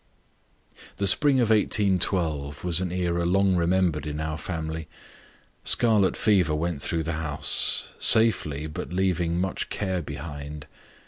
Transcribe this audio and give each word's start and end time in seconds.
The 0.97 1.05
spring 1.05 1.39
of 1.39 1.51
1812 1.51 2.63
was 2.63 2.79
an 2.79 2.91
era 2.91 3.23
long 3.23 3.55
remembered 3.55 4.07
in 4.07 4.19
our 4.19 4.39
family. 4.39 4.87
Scarlet 5.63 6.17
fever 6.17 6.55
went 6.55 6.81
through 6.81 7.03
the 7.03 7.13
house 7.21 7.89
safely, 7.99 8.65
but 8.65 8.91
leaving 8.91 9.39
much 9.39 9.69
care 9.69 10.01
behind. 10.01 10.65